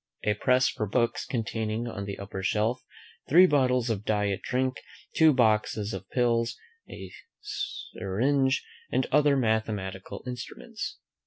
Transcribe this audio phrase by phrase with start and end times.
[0.23, 2.81] A press for books; containing on the upper shelf
[3.29, 4.77] Three bottles of diet drink.
[5.15, 6.57] Two boxes of pills.
[6.89, 10.97] A syringe, and other mathematical instruments.